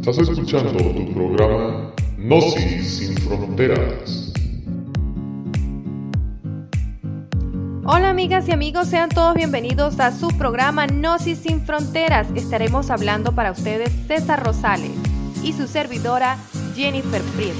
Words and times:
Estás 0.00 0.30
escuchando 0.30 0.72
tu 0.72 1.12
programa 1.12 1.92
Gnosis 2.16 2.96
sin 2.96 3.14
Fronteras. 3.18 4.32
Hola 7.84 8.08
amigas 8.08 8.48
y 8.48 8.52
amigos, 8.52 8.88
sean 8.88 9.10
todos 9.10 9.34
bienvenidos 9.34 10.00
a 10.00 10.18
su 10.18 10.28
programa 10.38 10.86
Gnosis 10.86 11.40
sin 11.40 11.60
Fronteras. 11.60 12.28
Estaremos 12.34 12.88
hablando 12.88 13.34
para 13.34 13.52
ustedes 13.52 13.90
César 14.08 14.42
Rosales 14.42 14.92
y 15.44 15.52
su 15.52 15.66
servidora 15.66 16.38
Jennifer 16.74 17.20
Prieto. 17.36 17.58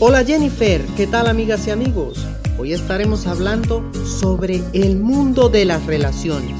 Hola 0.00 0.24
Jennifer, 0.24 0.84
¿qué 0.96 1.06
tal 1.06 1.28
amigas 1.28 1.64
y 1.68 1.70
amigos? 1.70 2.26
Hoy 2.58 2.72
estaremos 2.72 3.28
hablando 3.28 3.88
sobre 4.04 4.64
el 4.72 4.96
mundo 4.96 5.48
de 5.48 5.64
las 5.64 5.86
relaciones. 5.86 6.56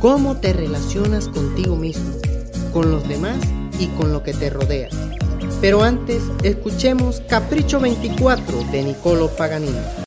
¿Cómo 0.00 0.36
te 0.36 0.52
relacionas 0.52 1.28
contigo 1.28 1.76
mismo, 1.76 2.12
con 2.74 2.90
los 2.90 3.08
demás 3.08 3.38
y 3.78 3.86
con 3.88 4.12
lo 4.12 4.22
que 4.22 4.34
te 4.34 4.50
rodea? 4.50 4.88
Pero 5.60 5.82
antes, 5.82 6.22
escuchemos 6.42 7.20
Capricho 7.28 7.78
24 7.80 8.64
de 8.72 8.82
Niccolo 8.82 9.28
Paganini. 9.28 10.01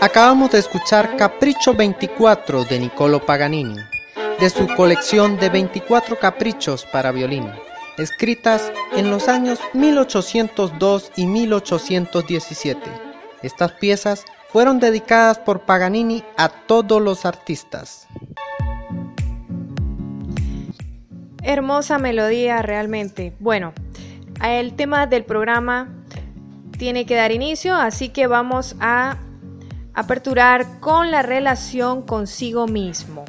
Acabamos 0.00 0.52
de 0.52 0.60
escuchar 0.60 1.16
Capricho 1.16 1.74
24 1.74 2.64
de 2.64 2.78
Niccolo 2.78 3.26
Paganini, 3.26 3.74
de 4.38 4.48
su 4.48 4.68
colección 4.76 5.36
de 5.38 5.48
24 5.48 6.20
caprichos 6.20 6.86
para 6.86 7.10
violín, 7.10 7.50
escritas 7.98 8.70
en 8.96 9.10
los 9.10 9.26
años 9.26 9.58
1802 9.72 11.10
y 11.16 11.26
1817. 11.26 12.80
Estas 13.42 13.72
piezas 13.72 14.24
fueron 14.50 14.78
dedicadas 14.78 15.40
por 15.40 15.62
Paganini 15.62 16.22
a 16.36 16.48
todos 16.48 17.02
los 17.02 17.26
artistas. 17.26 18.06
Hermosa 21.42 21.98
melodía 21.98 22.62
realmente. 22.62 23.32
Bueno, 23.40 23.72
el 24.46 24.74
tema 24.74 25.08
del 25.08 25.24
programa 25.24 25.88
tiene 26.78 27.04
que 27.04 27.16
dar 27.16 27.32
inicio, 27.32 27.74
así 27.74 28.10
que 28.10 28.28
vamos 28.28 28.76
a 28.78 29.16
aperturar 29.98 30.78
con 30.78 31.10
la 31.10 31.22
relación 31.22 32.02
consigo 32.02 32.68
mismo. 32.68 33.24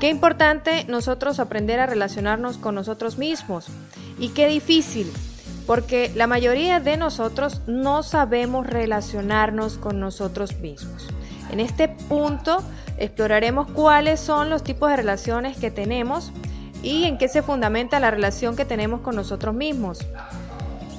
Qué 0.00 0.08
importante 0.08 0.86
nosotros 0.88 1.38
aprender 1.38 1.80
a 1.80 1.86
relacionarnos 1.86 2.56
con 2.56 2.74
nosotros 2.74 3.18
mismos 3.18 3.66
y 4.18 4.30
qué 4.30 4.48
difícil, 4.48 5.12
porque 5.66 6.10
la 6.14 6.26
mayoría 6.26 6.80
de 6.80 6.96
nosotros 6.96 7.60
no 7.66 8.02
sabemos 8.02 8.66
relacionarnos 8.66 9.76
con 9.76 10.00
nosotros 10.00 10.56
mismos. 10.60 11.08
En 11.50 11.60
este 11.60 11.88
punto 11.88 12.62
exploraremos 12.96 13.70
cuáles 13.72 14.18
son 14.18 14.48
los 14.48 14.64
tipos 14.64 14.88
de 14.88 14.96
relaciones 14.96 15.58
que 15.58 15.70
tenemos 15.70 16.32
y 16.82 17.04
en 17.04 17.18
qué 17.18 17.28
se 17.28 17.42
fundamenta 17.42 18.00
la 18.00 18.10
relación 18.10 18.56
que 18.56 18.64
tenemos 18.64 19.02
con 19.02 19.14
nosotros 19.14 19.54
mismos. 19.54 19.98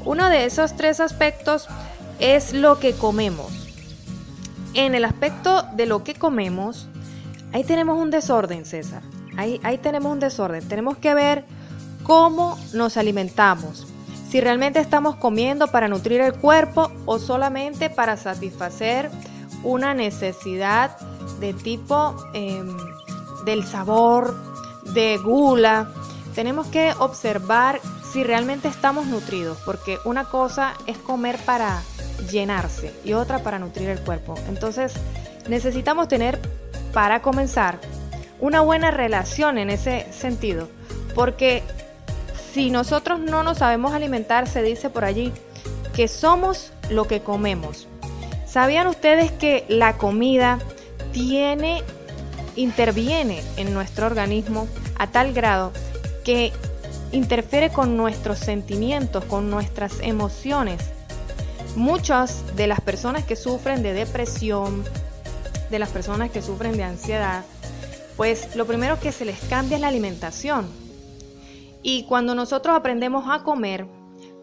Uno 0.05 0.29
de 0.29 0.45
esos 0.45 0.75
tres 0.75 0.99
aspectos 0.99 1.67
es 2.19 2.53
lo 2.53 2.77
que 2.77 2.93
comemos. 2.93 3.62
En 4.73 4.95
el 4.95 5.05
aspecto 5.05 5.63
de 5.75 5.85
lo 5.85 6.03
que 6.03 6.15
comemos, 6.15 6.87
ahí 7.51 7.63
tenemos 7.63 7.97
un 7.97 8.09
desorden, 8.09 8.65
César. 8.65 9.01
Ahí, 9.37 9.59
ahí 9.63 9.77
tenemos 9.77 10.11
un 10.11 10.19
desorden. 10.19 10.67
Tenemos 10.67 10.97
que 10.97 11.13
ver 11.13 11.45
cómo 12.03 12.57
nos 12.73 12.97
alimentamos. 12.97 13.87
Si 14.29 14.41
realmente 14.41 14.79
estamos 14.79 15.15
comiendo 15.17 15.67
para 15.67 15.87
nutrir 15.87 16.21
el 16.21 16.33
cuerpo 16.33 16.91
o 17.05 17.19
solamente 17.19 17.89
para 17.89 18.17
satisfacer 18.17 19.11
una 19.63 19.93
necesidad 19.93 20.97
de 21.39 21.53
tipo 21.53 22.15
em, 22.33 22.75
del 23.45 23.63
sabor, 23.63 24.35
de 24.93 25.17
gula. 25.17 25.89
Tenemos 26.35 26.67
que 26.67 26.93
observar 26.99 27.79
si 28.13 28.23
realmente 28.23 28.67
estamos 28.67 29.07
nutridos, 29.07 29.57
porque 29.65 29.97
una 30.05 30.25
cosa 30.25 30.75
es 30.85 30.99
comer 30.99 31.39
para 31.39 31.81
llenarse 32.31 32.93
y 33.03 33.13
otra 33.13 33.39
para 33.39 33.57
nutrir 33.57 33.89
el 33.89 33.99
cuerpo. 33.99 34.35
Entonces 34.47 34.93
necesitamos 35.49 36.07
tener, 36.07 36.39
para 36.93 37.23
comenzar, 37.23 37.79
una 38.39 38.61
buena 38.61 38.91
relación 38.91 39.57
en 39.57 39.71
ese 39.71 40.05
sentido, 40.13 40.69
porque 41.15 41.63
si 42.53 42.69
nosotros 42.69 43.19
no 43.19 43.41
nos 43.41 43.57
sabemos 43.57 43.93
alimentar, 43.93 44.47
se 44.47 44.61
dice 44.61 44.91
por 44.91 45.05
allí 45.05 45.33
que 45.95 46.07
somos 46.07 46.71
lo 46.91 47.07
que 47.07 47.21
comemos. 47.21 47.87
¿Sabían 48.45 48.85
ustedes 48.85 49.31
que 49.31 49.65
la 49.69 49.97
comida 49.97 50.59
tiene, 51.13 51.81
interviene 52.55 53.41
en 53.57 53.73
nuestro 53.73 54.05
organismo 54.05 54.67
a 54.99 55.07
tal 55.07 55.33
grado 55.33 55.71
que 56.23 56.53
interfiere 57.13 57.71
con 57.71 57.95
nuestros 57.95 58.39
sentimientos, 58.39 59.23
con 59.25 59.49
nuestras 59.49 59.99
emociones? 60.01 60.91
Muchas 61.75 62.55
de 62.55 62.67
las 62.67 62.81
personas 62.81 63.23
que 63.23 63.35
sufren 63.35 63.81
de 63.81 63.93
depresión, 63.93 64.83
de 65.71 65.79
las 65.79 65.89
personas 65.89 66.29
que 66.29 66.41
sufren 66.41 66.75
de 66.75 66.83
ansiedad, 66.83 67.45
pues 68.17 68.55
lo 68.55 68.65
primero 68.65 68.99
que 68.99 69.11
se 69.11 69.25
les 69.25 69.39
cambia 69.45 69.75
es 69.75 69.81
la 69.81 69.87
alimentación. 69.87 70.67
Y 71.81 72.05
cuando 72.05 72.35
nosotros 72.35 72.75
aprendemos 72.75 73.25
a 73.27 73.43
comer, 73.43 73.87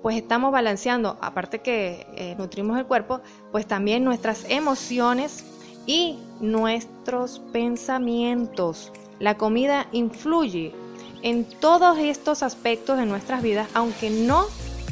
pues 0.03 0.17
estamos 0.17 0.51
balanceando, 0.51 1.19
aparte 1.21 1.61
que 1.61 2.07
eh, 2.17 2.35
nutrimos 2.39 2.79
el 2.79 2.87
cuerpo, 2.87 3.21
pues 3.53 3.67
también 3.67 4.05
nuestras 4.05 4.45
emociones 4.49 5.45
y 5.87 6.19
nuestros 6.41 7.41
pensamientos. 7.53 8.93
La 9.19 9.37
comida 9.37 9.87
influye 9.93 10.75
en 11.23 11.45
todos 11.45 11.99
estos 11.99 12.43
aspectos 12.43 12.99
de 12.99 13.07
nuestras 13.07 13.43
vidas, 13.43 13.69
aunque 13.75 14.11
no 14.11 14.47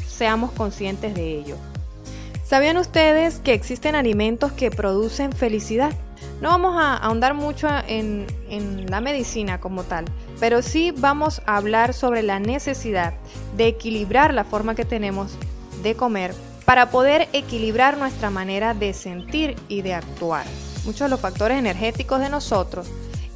seamos 0.07 0.51
conscientes 0.51 1.13
de 1.13 1.37
ello. 1.39 1.55
¿Sabían 2.43 2.77
ustedes 2.77 3.39
que 3.39 3.53
existen 3.53 3.95
alimentos 3.95 4.51
que 4.51 4.71
producen 4.71 5.31
felicidad? 5.31 5.93
No 6.41 6.49
vamos 6.49 6.75
a 6.77 6.97
ahondar 6.97 7.33
mucho 7.33 7.67
en, 7.87 8.25
en 8.49 8.89
la 8.89 9.01
medicina 9.01 9.59
como 9.59 9.83
tal, 9.83 10.05
pero 10.39 10.61
sí 10.61 10.91
vamos 10.97 11.41
a 11.45 11.57
hablar 11.57 11.93
sobre 11.93 12.23
la 12.23 12.39
necesidad 12.39 13.13
de 13.55 13.67
equilibrar 13.67 14.33
la 14.33 14.45
forma 14.45 14.73
que 14.73 14.85
tenemos 14.85 15.33
de 15.83 15.95
comer 15.95 16.33
para 16.65 16.91
poder 16.91 17.27
equilibrar 17.33 17.97
nuestra 17.97 18.29
manera 18.29 18.73
de 18.73 18.93
sentir 18.93 19.55
y 19.67 19.81
de 19.81 19.93
actuar. 19.93 20.45
Muchos 20.85 21.01
de 21.01 21.09
los 21.09 21.19
factores 21.19 21.57
energéticos 21.57 22.19
de 22.19 22.29
nosotros 22.29 22.87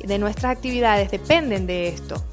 y 0.02 0.08
de 0.08 0.20
nuestras 0.20 0.52
actividades 0.52 1.12
dependen 1.12 1.68
de 1.68 1.90
esto. 1.90 2.24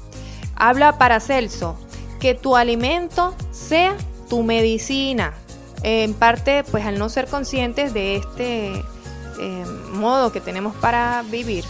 Habla 0.61 0.99
Paracelso 0.99 1.75
que 2.19 2.35
tu 2.35 2.55
alimento 2.55 3.33
sea 3.51 3.97
tu 4.29 4.43
medicina. 4.43 5.33
En 5.81 6.13
parte, 6.13 6.63
pues 6.69 6.85
al 6.85 6.99
no 6.99 7.09
ser 7.09 7.25
conscientes 7.25 7.95
de 7.95 8.17
este 8.17 8.73
eh, 9.39 9.65
modo 9.93 10.31
que 10.31 10.39
tenemos 10.39 10.75
para 10.75 11.23
vivir, 11.31 11.65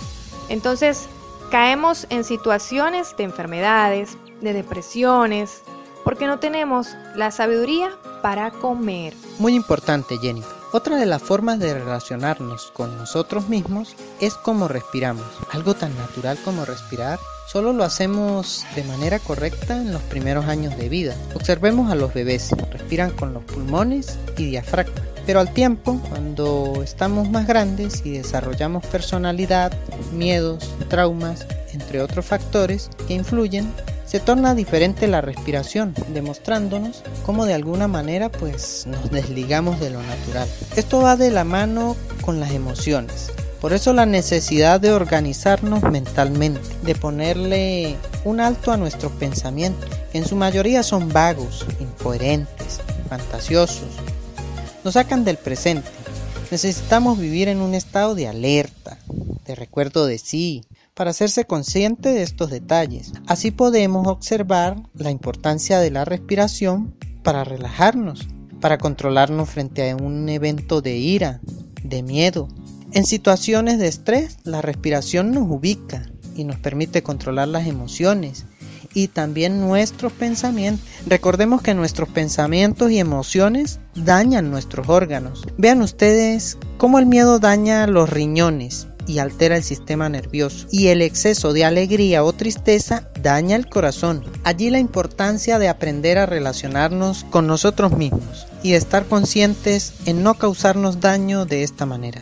entonces 0.50 1.08
caemos 1.52 2.06
en 2.10 2.26
situaciones 2.26 3.16
de 3.16 3.24
enfermedades, 3.24 4.18
de 4.42 4.52
depresiones, 4.52 5.62
porque 6.04 6.28
no 6.28 6.40
tenemos 6.40 6.90
la 7.16 7.32
sabiduría 7.32 7.92
para 8.22 8.52
comer. 8.52 9.14
Muy 9.40 9.56
importante, 9.56 10.18
Jennifer. 10.18 10.61
Otra 10.74 10.96
de 10.96 11.06
las 11.06 11.22
formas 11.22 11.60
de 11.60 11.74
relacionarnos 11.74 12.72
con 12.74 12.98
nosotros 12.98 13.50
mismos 13.50 13.94
es 14.22 14.36
cómo 14.36 14.70
respiramos. 14.70 15.28
Algo 15.52 15.74
tan 15.74 15.94
natural 15.98 16.38
como 16.46 16.64
respirar 16.64 17.20
solo 17.52 17.74
lo 17.74 17.84
hacemos 17.84 18.64
de 18.74 18.86
manera 18.86 19.20
correcta 19.20 19.76
en 19.76 19.92
los 19.92 20.02
primeros 20.04 20.46
años 20.46 20.78
de 20.78 20.88
vida. 20.88 21.14
Observemos 21.36 21.92
a 21.92 21.96
los 21.96 22.14
bebés, 22.14 22.52
respiran 22.72 23.12
con 23.12 23.34
los 23.34 23.44
pulmones 23.44 24.18
y 24.38 24.46
diafragma. 24.46 24.96
Pero 25.26 25.42
al 25.42 25.54
tiempo, 25.54 26.00
cuando 26.08 26.82
estamos 26.82 27.30
más 27.30 27.48
grandes 27.48 28.06
y 28.06 28.12
desarrollamos 28.12 28.86
personalidad, 28.86 29.74
miedos, 30.14 30.74
traumas, 30.88 31.46
entre 31.74 32.02
otros 32.02 32.26
factores 32.26 32.90
que 33.10 33.16
influyen, 33.16 33.70
se 34.12 34.20
torna 34.20 34.56
diferente 34.56 35.08
la 35.08 35.22
respiración, 35.22 35.94
demostrándonos 36.14 37.02
cómo 37.26 37.46
de 37.46 37.54
alguna 37.54 37.88
manera 37.88 38.30
pues 38.30 38.86
nos 38.86 39.10
desligamos 39.12 39.80
de 39.80 39.90
lo 39.90 40.04
natural. 40.04 40.50
Esto 40.76 41.00
va 41.00 41.16
de 41.16 41.32
la 41.32 41.46
mano 41.46 41.96
con 42.20 42.42
las 42.42 42.52
emociones. 42.52 43.32
Por 43.62 43.72
eso 43.72 43.94
la 43.94 44.06
necesidad 44.06 44.82
de 44.82 44.92
organizarnos 44.92 45.84
mentalmente, 45.84 46.60
de 46.84 46.94
ponerle 46.94 47.96
un 48.26 48.42
alto 48.42 48.74
a 48.74 48.78
nuestros 48.78 49.14
pensamientos, 49.14 49.90
que 50.12 50.18
en 50.18 50.26
su 50.26 50.36
mayoría 50.36 50.84
son 50.84 51.08
vagos, 51.08 51.66
incoherentes, 51.80 52.82
fantasiosos, 53.08 53.92
nos 54.84 54.96
sacan 54.96 55.24
del 55.24 55.38
presente. 55.38 55.90
Necesitamos 56.50 57.18
vivir 57.18 57.48
en 57.48 57.62
un 57.62 57.76
estado 57.76 58.14
de 58.14 58.28
alerta, 58.28 58.98
de 59.46 59.56
recuerdo 59.56 60.06
de 60.06 60.18
sí, 60.18 60.66
para 61.02 61.10
hacerse 61.10 61.46
consciente 61.46 62.10
de 62.10 62.22
estos 62.22 62.52
detalles. 62.52 63.12
Así 63.26 63.50
podemos 63.50 64.06
observar 64.06 64.84
la 64.94 65.10
importancia 65.10 65.80
de 65.80 65.90
la 65.90 66.06
respiración 66.06 66.94
para 67.24 67.44
relajarnos, 67.44 68.28
para 68.60 68.78
controlarnos 68.78 69.50
frente 69.50 69.90
a 69.90 69.96
un 69.96 70.30
evento 70.30 70.80
de 70.80 70.98
ira, 70.98 71.42
de 71.84 72.04
miedo. 72.04 72.50
En 72.92 73.08
situaciones 73.08 73.80
de 73.80 73.88
estrés, 73.88 74.38
la 74.44 74.62
respiración 74.62 75.32
nos 75.32 75.50
ubica 75.50 76.04
y 76.36 76.44
nos 76.44 76.58
permite 76.58 77.02
controlar 77.02 77.48
las 77.48 77.66
emociones 77.66 78.46
y 78.94 79.08
también 79.08 79.60
nuestros 79.60 80.12
pensamientos. 80.12 80.86
Recordemos 81.08 81.64
que 81.64 81.74
nuestros 81.74 82.10
pensamientos 82.10 82.92
y 82.92 83.00
emociones 83.00 83.80
dañan 83.96 84.52
nuestros 84.52 84.88
órganos. 84.88 85.48
Vean 85.58 85.82
ustedes 85.82 86.60
cómo 86.78 87.00
el 87.00 87.08
miedo 87.08 87.40
daña 87.40 87.88
los 87.88 88.08
riñones 88.08 88.88
y 89.08 89.20
altera 89.20 89.58
el 89.58 89.64
sistema 89.64 90.10
nervioso 90.10 90.68
y 90.72 90.88
el 90.88 91.02
exceso 91.02 91.54
de 91.54 91.66
alegría 91.66 92.24
o 92.24 92.34
tristeza 92.34 93.10
daña 93.22 93.56
el 93.56 93.68
corazón. 93.68 94.24
Allí 94.44 94.70
la 94.70 94.80
importancia 94.80 95.60
de 95.60 95.70
aprender 95.70 96.18
a 96.18 96.26
relacionarnos 96.26 97.24
con 97.26 97.48
nosotros 97.48 97.98
mismos 97.98 98.48
y 98.64 98.74
estar 98.74 99.06
conscientes 99.06 99.94
en 100.06 100.24
no 100.24 100.36
causarnos 100.36 101.00
daño 101.00 101.46
de 101.46 101.64
esta 101.64 101.86
manera. 101.86 102.22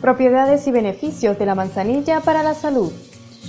Propiedades 0.00 0.66
y 0.66 0.70
beneficios 0.70 1.38
de 1.38 1.46
la 1.46 1.54
manzanilla 1.54 2.20
para 2.20 2.42
la 2.42 2.54
salud. 2.54 2.92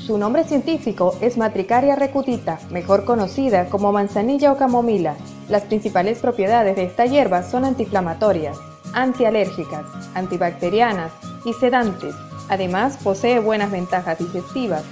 Su 0.06 0.18
nombre 0.18 0.44
científico 0.44 1.18
es 1.20 1.36
Matricaria 1.36 1.96
recutita, 1.96 2.60
mejor 2.70 3.06
conocida 3.06 3.70
como 3.70 3.92
manzanilla 3.92 4.52
o 4.52 4.58
camomila. 4.58 5.16
Las 5.50 5.64
principales 5.64 6.20
propiedades 6.20 6.76
de 6.76 6.84
esta 6.84 7.06
hierba 7.06 7.44
son 7.44 7.66
antiinflamatorias, 7.66 8.58
antialérgicas, 8.96 9.86
antibacterianas 10.16 11.12
y 11.46 11.54
sedantes. 11.54 12.16
Además, 12.50 12.98
posee 13.04 13.40
buenas 13.40 13.70
ventajas 13.70 14.18
digestivas, 14.18 14.84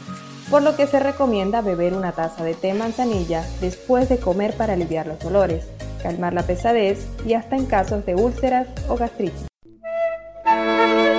por 0.51 0.62
lo 0.62 0.75
que 0.75 0.86
se 0.86 1.00
recomienda 1.00 1.62
beber 1.62 1.95
una 1.95 2.12
taza 2.12 2.43
de 2.43 2.53
té 2.53 2.74
manzanilla 2.74 3.43
después 3.62 4.10
de 4.10 4.19
comer 4.19 4.55
para 4.55 4.74
aliviar 4.74 5.07
los 5.07 5.19
dolores, 5.19 5.65
calmar 6.03 6.33
la 6.33 6.43
pesadez 6.43 7.07
y 7.25 7.33
hasta 7.33 7.55
en 7.55 7.65
casos 7.65 8.05
de 8.05 8.13
úlceras 8.13 8.67
o 8.89 8.95
gastritis. 8.98 9.48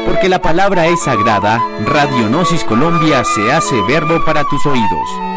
Porque 0.06 0.28
la 0.28 0.40
palabra 0.40 0.86
es 0.86 1.02
sagrada, 1.02 1.60
Radionosis 1.84 2.62
Colombia 2.64 3.24
se 3.24 3.50
hace 3.50 3.74
verbo 3.88 4.24
para 4.24 4.44
tus 4.44 4.64
oídos. 4.66 5.33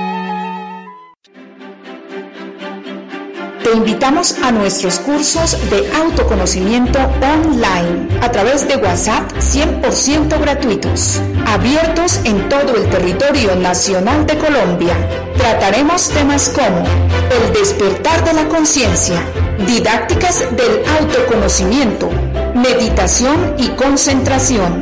Te 3.67 3.73
invitamos 3.75 4.33
a 4.41 4.49
nuestros 4.49 4.97
cursos 4.99 5.57
de 5.69 5.91
autoconocimiento 5.91 6.99
online 7.21 8.07
a 8.21 8.31
través 8.31 8.65
de 8.65 8.77
WhatsApp 8.77 9.29
100% 9.33 10.39
gratuitos, 10.39 11.21
abiertos 11.45 12.21
en 12.23 12.47
todo 12.47 12.77
el 12.77 12.89
territorio 12.89 13.57
nacional 13.57 14.25
de 14.25 14.37
Colombia. 14.37 14.95
Trataremos 15.35 16.07
temas 16.11 16.47
como 16.47 16.81
el 17.29 17.53
despertar 17.53 18.23
de 18.23 18.35
la 18.35 18.47
conciencia, 18.47 19.21
didácticas 19.67 20.45
del 20.55 20.85
autoconocimiento, 21.01 22.09
meditación 22.55 23.55
y 23.57 23.67
concentración, 23.71 24.81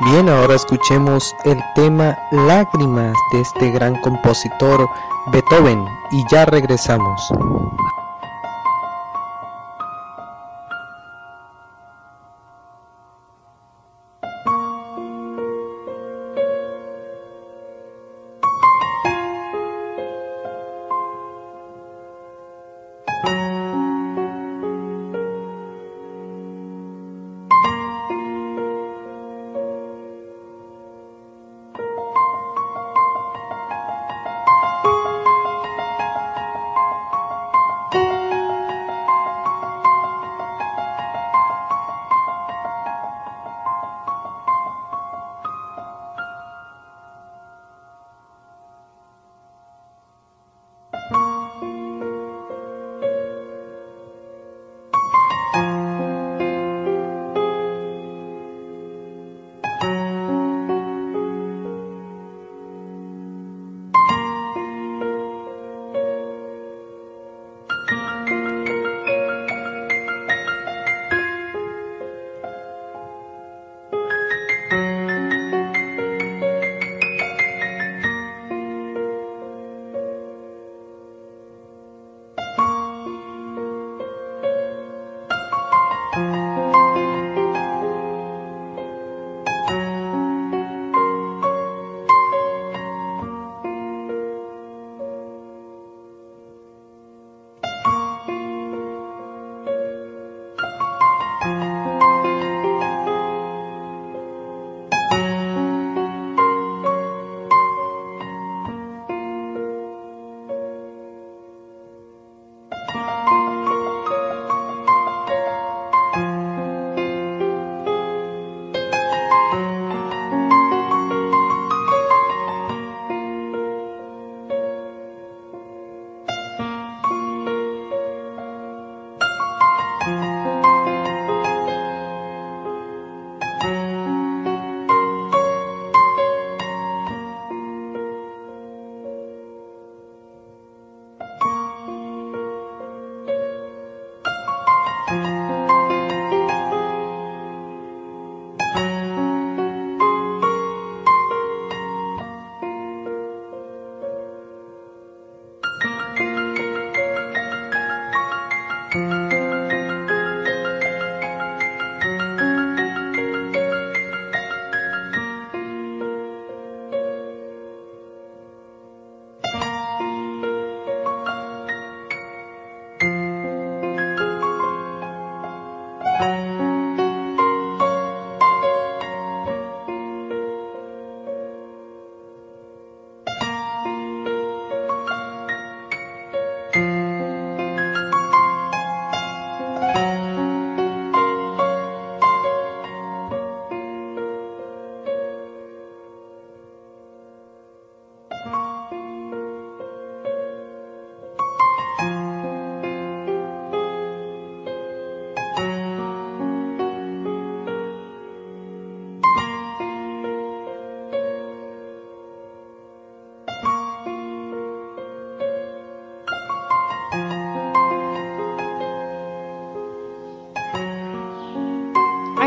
Bien, 0.00 0.28
ahora 0.28 0.56
escuchemos 0.56 1.36
el 1.44 1.62
tema 1.76 2.18
Lágrimas 2.32 3.16
de 3.32 3.40
este 3.40 3.70
gran 3.70 3.94
compositor 4.00 4.88
Beethoven 5.32 5.86
y 6.10 6.24
ya 6.32 6.44
regresamos. 6.46 7.32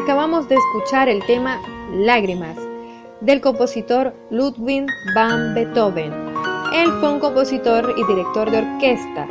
Acabamos 0.08 0.48
de 0.48 0.56
escuchar 0.56 1.10
el 1.10 1.22
tema 1.26 1.60
Lágrimas 1.92 2.56
del 3.20 3.42
compositor 3.42 4.14
Ludwig 4.30 4.86
van 5.14 5.54
Beethoven 5.54 6.14
Él 6.74 6.90
fue 7.02 7.12
un 7.12 7.20
compositor 7.20 7.94
y 7.98 8.06
director 8.06 8.50
de 8.50 8.60
orquesta, 8.60 9.28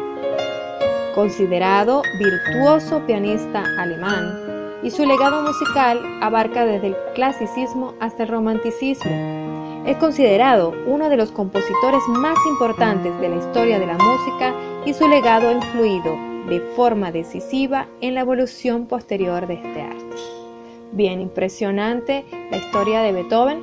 considerado 1.14 2.02
virtuoso 2.18 3.00
pianista 3.06 3.64
alemán, 3.78 4.78
y 4.82 4.90
su 4.90 5.06
legado 5.06 5.40
musical 5.40 5.98
abarca 6.20 6.66
desde 6.66 6.88
el 6.88 6.96
clasicismo 7.14 7.94
hasta 7.98 8.24
el 8.24 8.28
romanticismo. 8.28 9.82
Es 9.86 9.96
considerado 9.96 10.74
uno 10.86 11.08
de 11.08 11.16
los 11.16 11.32
compositores 11.32 12.02
más 12.08 12.36
importantes 12.50 13.18
de 13.22 13.30
la 13.30 13.36
historia 13.36 13.78
de 13.78 13.86
la 13.86 13.96
música 13.96 14.52
y 14.84 14.92
su 14.92 15.08
legado 15.08 15.48
ha 15.48 15.52
influido 15.52 16.18
de 16.50 16.60
forma 16.76 17.12
decisiva 17.12 17.88
en 18.02 18.14
la 18.14 18.20
evolución 18.20 18.84
posterior 18.84 19.46
de 19.46 19.54
este 19.54 19.80
arte. 19.80 20.45
Bien, 20.92 21.20
impresionante 21.20 22.24
la 22.50 22.56
historia 22.56 23.02
de 23.02 23.12
Beethoven, 23.12 23.62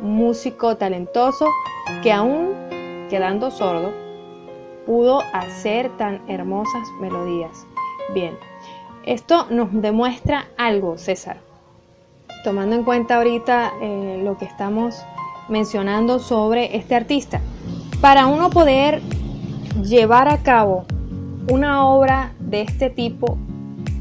músico 0.00 0.76
talentoso 0.76 1.46
que 2.02 2.12
aún 2.12 2.50
quedando 3.08 3.50
sordo 3.50 3.92
pudo 4.86 5.22
hacer 5.32 5.96
tan 5.96 6.20
hermosas 6.28 6.88
melodías. 7.00 7.66
Bien, 8.12 8.36
esto 9.04 9.46
nos 9.50 9.68
demuestra 9.72 10.48
algo, 10.58 10.98
César. 10.98 11.38
Tomando 12.44 12.74
en 12.74 12.84
cuenta 12.84 13.16
ahorita 13.16 13.72
eh, 13.80 14.20
lo 14.24 14.36
que 14.36 14.46
estamos 14.46 15.02
mencionando 15.48 16.18
sobre 16.18 16.76
este 16.76 16.94
artista. 16.94 17.40
Para 18.00 18.26
uno 18.26 18.50
poder 18.50 19.00
llevar 19.82 20.28
a 20.28 20.42
cabo 20.42 20.84
una 21.50 21.86
obra 21.86 22.32
de 22.38 22.62
este 22.62 22.90
tipo, 22.90 23.38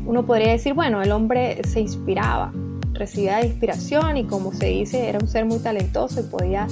uno 0.10 0.26
podría 0.26 0.54
decir, 0.54 0.74
bueno, 0.74 1.04
el 1.04 1.12
hombre 1.12 1.62
se 1.68 1.82
inspiraba, 1.82 2.52
recibía 2.94 3.46
inspiración 3.46 4.18
y 4.18 4.24
como 4.24 4.52
se 4.52 4.66
dice, 4.66 5.08
era 5.08 5.20
un 5.20 5.28
ser 5.28 5.46
muy 5.46 5.60
talentoso 5.60 6.22
y 6.22 6.24
podía 6.24 6.66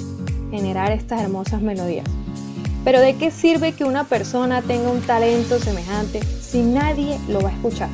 generar 0.50 0.90
estas 0.90 1.22
hermosas 1.22 1.62
melodías. 1.62 2.04
Pero 2.82 3.00
¿de 3.00 3.14
qué 3.14 3.30
sirve 3.30 3.74
que 3.74 3.84
una 3.84 4.02
persona 4.02 4.60
tenga 4.62 4.90
un 4.90 5.02
talento 5.02 5.60
semejante 5.60 6.20
si 6.40 6.62
nadie 6.62 7.16
lo 7.28 7.40
va 7.40 7.50
a 7.50 7.52
escuchar? 7.52 7.88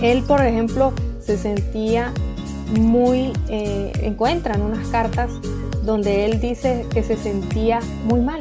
Él, 0.00 0.22
por 0.22 0.46
ejemplo, 0.46 0.92
se 1.18 1.36
sentía 1.36 2.12
muy, 2.78 3.32
eh, 3.48 3.90
encuentran 4.02 4.62
unas 4.62 4.86
cartas 4.90 5.32
donde 5.82 6.24
él 6.24 6.40
dice 6.40 6.86
que 6.94 7.02
se 7.02 7.16
sentía 7.16 7.80
muy 8.04 8.20
mal. 8.20 8.38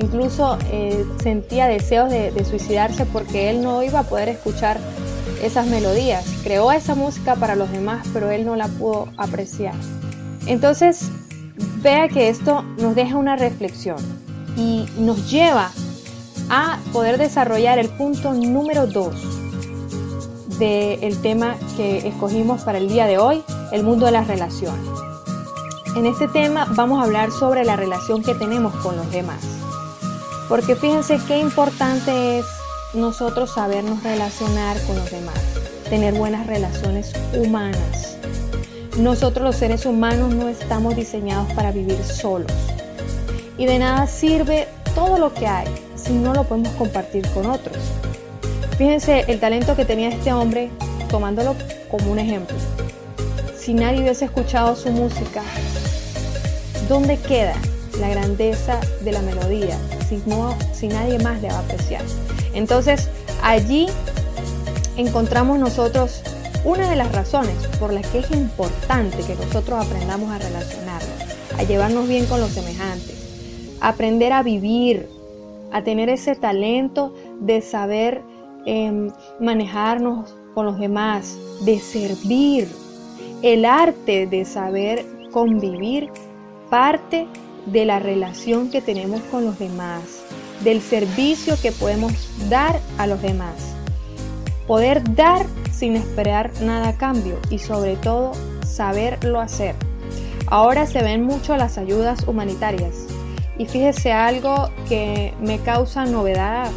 Incluso 0.00 0.56
eh, 0.72 1.04
sentía 1.22 1.66
deseos 1.66 2.08
de, 2.10 2.44
suicidarse 2.44 3.04
porque 3.04 3.50
él 3.50 3.62
no 3.62 3.82
iba 3.82 4.00
a 4.00 4.02
poder 4.04 4.30
escuchar 4.30 4.80
esas 5.42 5.66
melodías. 5.66 6.24
Creó 6.42 6.72
esa 6.72 6.94
música 6.94 7.36
para 7.36 7.54
los 7.54 7.70
demás, 7.70 8.06
pero 8.14 8.30
él 8.30 8.46
no 8.46 8.56
la 8.56 8.68
pudo 8.68 9.08
apreciar. 9.18 9.74
Entonces, 10.46 11.10
vea 11.82 12.08
que 12.08 12.30
esto 12.30 12.62
nos 12.78 12.94
deja 12.94 13.16
una 13.16 13.36
reflexión 13.36 13.98
y 14.56 14.86
nos 14.98 15.30
lleva 15.30 15.70
a 16.48 16.78
poder 16.94 17.18
desarrollar 17.18 17.78
el 17.78 17.90
punto 17.90 18.32
número 18.32 18.86
2 18.86 20.58
del 20.58 21.20
tema 21.20 21.56
que 21.76 22.08
escogimos 22.08 22.62
para 22.62 22.78
el 22.78 22.88
día 22.88 23.06
de 23.06 23.18
hoy, 23.18 23.42
el 23.70 23.82
mundo 23.82 24.06
de 24.06 24.12
las 24.12 24.26
relaciones. 24.26 24.88
En 25.94 26.06
este 26.06 26.26
tema 26.28 26.66
vamos 26.70 27.00
a 27.00 27.04
hablar 27.04 27.30
sobre 27.32 27.64
la 27.64 27.76
relación 27.76 28.22
que 28.22 28.34
tenemos 28.34 28.74
con 28.76 28.96
los 28.96 29.10
demás. 29.10 29.59
Porque 30.50 30.74
fíjense 30.74 31.20
qué 31.28 31.38
importante 31.38 32.40
es 32.40 32.46
nosotros 32.92 33.54
sabernos 33.54 34.02
relacionar 34.02 34.76
con 34.82 34.96
los 34.96 35.08
demás, 35.08 35.38
tener 35.88 36.12
buenas 36.12 36.48
relaciones 36.48 37.12
humanas. 37.36 38.16
Nosotros 38.98 39.44
los 39.44 39.54
seres 39.54 39.86
humanos 39.86 40.34
no 40.34 40.48
estamos 40.48 40.96
diseñados 40.96 41.52
para 41.52 41.70
vivir 41.70 42.02
solos. 42.02 42.50
Y 43.58 43.66
de 43.66 43.78
nada 43.78 44.08
sirve 44.08 44.66
todo 44.96 45.18
lo 45.18 45.32
que 45.32 45.46
hay 45.46 45.68
si 45.94 46.14
no 46.14 46.34
lo 46.34 46.42
podemos 46.42 46.72
compartir 46.72 47.24
con 47.28 47.46
otros. 47.46 47.78
Fíjense 48.76 49.26
el 49.28 49.38
talento 49.38 49.76
que 49.76 49.84
tenía 49.84 50.08
este 50.08 50.32
hombre, 50.32 50.68
tomándolo 51.08 51.54
como 51.88 52.10
un 52.10 52.18
ejemplo. 52.18 52.56
Si 53.56 53.72
nadie 53.72 54.00
hubiese 54.00 54.24
escuchado 54.24 54.74
su 54.74 54.90
música, 54.90 55.42
¿dónde 56.88 57.18
queda 57.18 57.54
la 58.00 58.08
grandeza 58.08 58.80
de 59.02 59.12
la 59.12 59.22
melodía 59.22 59.78
si, 60.08 60.22
no, 60.26 60.56
si 60.72 60.88
nadie 60.88 61.18
más 61.18 61.40
le 61.40 61.48
va 61.48 61.56
a 61.56 61.60
apreciar? 61.60 62.02
Entonces, 62.54 63.08
allí 63.42 63.86
encontramos 64.96 65.58
nosotros 65.58 66.22
una 66.64 66.90
de 66.90 66.96
las 66.96 67.12
razones 67.12 67.54
por 67.78 67.92
las 67.92 68.06
que 68.08 68.18
es 68.18 68.30
importante 68.30 69.18
que 69.18 69.34
nosotros 69.34 69.84
aprendamos 69.84 70.30
a 70.30 70.38
relacionarnos, 70.38 71.58
a 71.58 71.62
llevarnos 71.62 72.08
bien 72.08 72.26
con 72.26 72.40
los 72.40 72.50
semejantes, 72.50 73.14
aprender 73.80 74.32
a 74.32 74.42
vivir, 74.42 75.08
a 75.72 75.82
tener 75.82 76.08
ese 76.08 76.34
talento 76.34 77.14
de 77.40 77.62
saber 77.62 78.22
Em, 78.66 79.10
manejarnos 79.38 80.36
con 80.54 80.66
los 80.66 80.78
demás, 80.78 81.38
de 81.64 81.78
servir. 81.78 82.68
El 83.42 83.64
arte 83.64 84.26
de 84.26 84.44
saber 84.44 85.04
convivir 85.32 86.10
parte 86.68 87.26
de 87.66 87.84
la 87.84 87.98
relación 87.98 88.70
que 88.70 88.80
tenemos 88.80 89.20
con 89.30 89.44
los 89.44 89.58
demás, 89.58 90.02
del 90.64 90.80
servicio 90.80 91.56
que 91.60 91.72
podemos 91.72 92.12
dar 92.48 92.80
a 92.98 93.06
los 93.06 93.20
demás. 93.22 93.54
Poder 94.66 95.14
dar 95.14 95.46
sin 95.72 95.96
esperar 95.96 96.50
nada 96.60 96.88
a 96.88 96.96
cambio 96.96 97.38
y 97.50 97.58
sobre 97.58 97.96
todo 97.96 98.32
saberlo 98.66 99.40
hacer. 99.40 99.74
Ahora 100.46 100.86
se 100.86 101.02
ven 101.02 101.24
mucho 101.24 101.56
las 101.56 101.78
ayudas 101.78 102.26
humanitarias 102.26 103.06
y 103.58 103.66
fíjese 103.66 104.12
algo 104.12 104.70
que 104.88 105.34
me 105.40 105.58
causa 105.58 106.04
novedad 106.04 106.70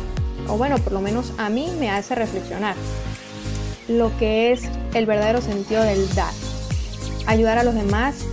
o 0.47 0.57
bueno, 0.57 0.77
por 0.77 0.93
lo 0.93 1.01
menos 1.01 1.33
a 1.37 1.49
mí 1.49 1.69
me 1.79 1.89
hace 1.89 2.15
reflexionar 2.15 2.75
lo 3.87 4.15
que 4.17 4.51
es 4.51 4.63
el 4.93 5.05
verdadero 5.05 5.41
sentido 5.41 5.83
del 5.83 6.07
dar. 6.15 6.33
Ayudar 7.25 7.57
a 7.57 7.63
los 7.63 7.75
demás 7.75 8.25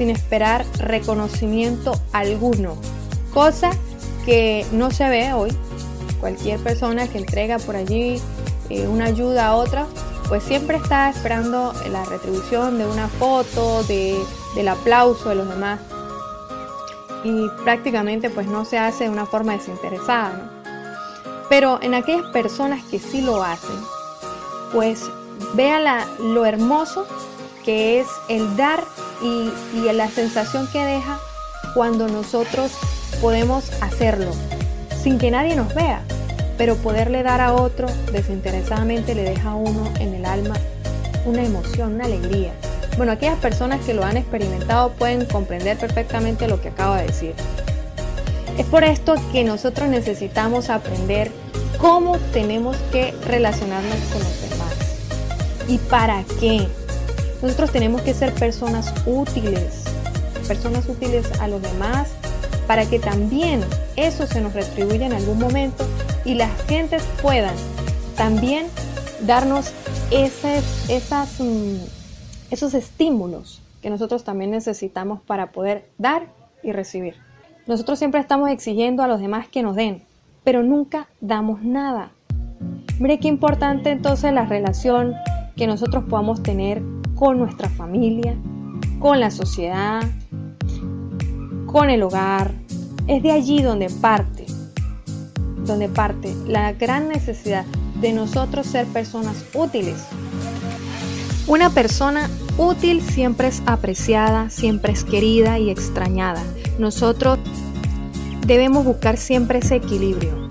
sin 0.00 0.08
esperar 0.08 0.64
reconocimiento 0.78 1.92
alguno, 2.14 2.74
cosa 3.34 3.70
que 4.24 4.64
no 4.72 4.90
se 4.90 5.06
ve 5.10 5.34
hoy. 5.34 5.50
Cualquier 6.20 6.58
persona 6.60 7.06
que 7.06 7.18
entrega 7.18 7.58
por 7.58 7.76
allí 7.76 8.18
eh, 8.70 8.88
una 8.88 9.04
ayuda 9.04 9.48
a 9.48 9.56
otra, 9.56 9.86
pues 10.30 10.42
siempre 10.42 10.78
está 10.78 11.10
esperando 11.10 11.74
la 11.92 12.02
retribución 12.06 12.78
de 12.78 12.86
una 12.86 13.08
foto, 13.08 13.82
de, 13.82 14.18
del 14.54 14.68
aplauso 14.68 15.28
de 15.28 15.34
los 15.34 15.46
demás. 15.46 15.78
Y 17.22 17.48
prácticamente 17.62 18.30
pues 18.30 18.46
no 18.46 18.64
se 18.64 18.78
hace 18.78 19.04
de 19.04 19.10
una 19.10 19.26
forma 19.26 19.52
desinteresada. 19.52 20.50
Pero 21.50 21.78
en 21.82 21.92
aquellas 21.92 22.30
personas 22.30 22.82
que 22.84 22.98
sí 22.98 23.20
lo 23.20 23.42
hacen, 23.42 23.76
pues 24.72 25.10
vean 25.52 25.84
lo 26.20 26.46
hermoso 26.46 27.06
que 27.66 28.00
es 28.00 28.06
el 28.30 28.56
dar 28.56 28.82
y, 29.22 29.50
la 29.92 30.08
sensación 30.08 30.68
que 30.72 30.84
deja 30.84 31.18
cuando 31.74 32.08
nosotros 32.08 32.72
podemos 33.20 33.70
hacerlo 33.80 34.32
sin 35.02 35.18
que 35.18 35.30
nadie 35.30 35.56
nos 35.56 35.74
vea, 35.74 36.02
pero 36.56 36.76
poderle 36.76 37.22
dar 37.22 37.40
a 37.40 37.54
otro 37.54 37.88
desinteresadamente 38.12 39.14
le 39.14 39.22
deja 39.22 39.50
a 39.50 39.54
uno 39.54 39.90
en 39.98 40.14
el 40.14 40.24
alma 40.24 40.54
una 41.24 41.42
emoción, 41.42 41.94
una 41.94 42.04
alegría. 42.04 42.52
Bueno, 42.96 43.12
aquellas 43.12 43.38
personas 43.38 43.84
que 43.84 43.94
lo 43.94 44.04
han 44.04 44.16
experimentado 44.16 44.90
pueden 44.92 45.24
comprender 45.26 45.78
perfectamente 45.78 46.48
lo 46.48 46.60
que 46.60 46.68
acabo 46.68 46.94
de 46.94 47.06
decir. 47.06 47.34
Es 48.58 48.66
por 48.66 48.84
esto 48.84 49.14
que 49.32 49.44
nosotros 49.44 49.88
necesitamos 49.88 50.70
aprender 50.70 51.30
cómo 51.78 52.18
tenemos 52.32 52.76
que 52.92 53.14
relacionarnos 53.26 53.96
con 54.12 54.22
los 54.22 54.50
demás 54.50 54.80
y 55.68 55.78
para 55.78 56.24
qué. 56.38 56.68
Nosotros 57.42 57.72
tenemos 57.72 58.02
que 58.02 58.14
ser 58.14 58.34
personas 58.34 58.92
útiles, 59.06 59.84
personas 60.46 60.88
útiles 60.88 61.26
a 61.40 61.48
los 61.48 61.62
demás 61.62 62.10
para 62.66 62.84
que 62.86 62.98
también 62.98 63.64
eso 63.96 64.26
se 64.26 64.40
nos 64.40 64.52
retribuya 64.52 65.06
en 65.06 65.12
algún 65.12 65.38
momento 65.38 65.84
y 66.24 66.34
las 66.34 66.50
gentes 66.66 67.02
puedan 67.22 67.54
también 68.16 68.66
darnos 69.26 69.72
esas, 70.10 71.40
mm, 71.40 71.76
esos 72.50 72.74
estímulos 72.74 73.62
que 73.80 73.90
nosotros 73.90 74.24
también 74.24 74.50
necesitamos 74.50 75.20
para 75.22 75.52
poder 75.52 75.88
dar 75.98 76.26
y 76.62 76.72
recibir. 76.72 77.14
Nosotros 77.66 77.98
siempre 77.98 78.20
estamos 78.20 78.50
exigiendo 78.50 79.02
a 79.02 79.08
los 79.08 79.20
demás 79.20 79.48
que 79.48 79.62
nos 79.62 79.76
den, 79.76 80.02
pero 80.44 80.62
nunca 80.62 81.08
damos 81.20 81.62
nada. 81.62 82.10
Mire 82.98 83.18
qué 83.18 83.28
importante 83.28 83.90
entonces 83.90 84.32
la 84.32 84.44
relación 84.44 85.14
que 85.56 85.66
nosotros 85.66 86.04
podamos 86.08 86.42
tener 86.42 86.82
con 87.20 87.38
nuestra 87.38 87.68
familia, 87.68 88.34
con 88.98 89.20
la 89.20 89.30
sociedad, 89.30 90.02
con 91.66 91.90
el 91.90 92.02
hogar. 92.02 92.50
Es 93.06 93.22
de 93.22 93.30
allí 93.30 93.60
donde 93.60 93.90
parte, 93.90 94.46
donde 95.66 95.90
parte 95.90 96.34
la 96.46 96.72
gran 96.72 97.08
necesidad 97.08 97.66
de 98.00 98.14
nosotros 98.14 98.66
ser 98.66 98.86
personas 98.86 99.44
útiles. 99.52 100.02
Una 101.46 101.68
persona 101.68 102.30
útil 102.56 103.02
siempre 103.02 103.48
es 103.48 103.62
apreciada, 103.66 104.48
siempre 104.48 104.94
es 104.94 105.04
querida 105.04 105.58
y 105.58 105.68
extrañada. 105.68 106.42
Nosotros 106.78 107.38
debemos 108.46 108.86
buscar 108.86 109.18
siempre 109.18 109.58
ese 109.58 109.76
equilibrio 109.76 110.48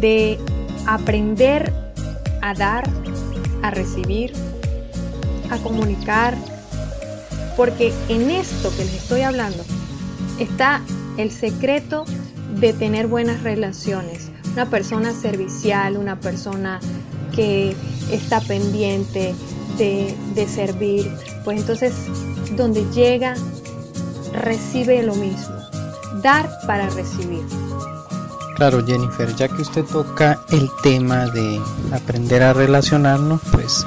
de 0.00 0.38
aprender 0.86 1.74
a 2.40 2.54
dar, 2.54 2.88
a 3.62 3.70
recibir, 3.70 4.32
a 5.50 5.58
comunicar, 5.58 6.36
porque 7.56 7.92
en 8.08 8.30
esto 8.30 8.70
que 8.76 8.84
les 8.84 8.94
estoy 8.94 9.22
hablando 9.22 9.64
está 10.38 10.82
el 11.16 11.30
secreto 11.30 12.04
de 12.60 12.72
tener 12.72 13.06
buenas 13.06 13.42
relaciones. 13.42 14.30
Una 14.52 14.66
persona 14.66 15.12
servicial, 15.12 15.96
una 15.96 16.18
persona 16.20 16.80
que 17.34 17.76
está 18.10 18.40
pendiente 18.40 19.34
de, 19.76 20.48
servir, 20.48 21.08
pues 21.44 21.60
entonces 21.60 21.94
donde 22.56 22.84
llega 22.92 23.34
recibe 24.32 25.02
lo 25.02 25.14
mismo. 25.14 25.54
Dar 26.22 26.48
para 26.66 26.88
recibir. 26.90 27.44
Claro, 28.56 28.84
Jennifer, 28.84 29.32
ya 29.36 29.46
que 29.46 29.62
usted 29.62 29.84
toca 29.84 30.40
el 30.50 30.68
tema 30.82 31.26
de 31.26 31.60
aprender 31.92 32.42
a 32.42 32.52
relacionarnos, 32.52 33.40
pues 33.52 33.86